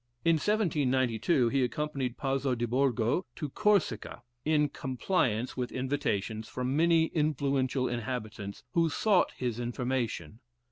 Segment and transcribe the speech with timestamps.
[0.25, 7.03] In 1792, he accompanied Pozzo di Borgo to Corsica, in compliance with invitations from many
[7.13, 10.39] influential inhabitants, who sought his information.